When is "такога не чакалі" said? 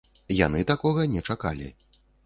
0.71-1.73